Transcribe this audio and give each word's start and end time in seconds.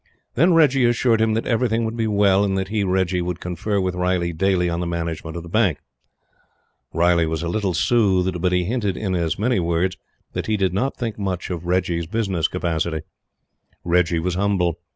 Then 0.33 0.55
Reggie 0.55 0.85
assured 0.85 1.21
him 1.21 1.35
that 1.35 1.45
everything 1.45 1.85
would 1.85 1.95
be 1.95 2.07
well, 2.07 2.43
and 2.43 2.57
that 2.57 2.69
he, 2.69 2.83
Reggie, 2.83 3.21
would 3.21 3.39
confer 3.39 3.79
with 3.79 3.93
Riley 3.93 4.33
daily 4.33 4.67
on 4.67 4.79
the 4.79 4.87
management 4.87 5.37
of 5.37 5.43
the 5.43 5.47
Bank. 5.47 5.77
Riley 6.91 7.27
was 7.27 7.43
a 7.43 7.47
little 7.47 7.75
soothed, 7.75 8.41
but 8.41 8.51
he 8.51 8.63
hinted 8.63 8.97
in 8.97 9.13
as 9.13 9.37
many 9.37 9.59
words 9.59 9.97
that 10.33 10.47
he 10.47 10.57
did 10.57 10.73
not 10.73 10.97
think 10.97 11.19
much 11.19 11.51
of 11.51 11.67
Reggie's 11.67 12.07
business 12.07 12.47
capacity. 12.47 13.01
Reggie 13.83 14.17
was 14.17 14.33
humble. 14.33 14.79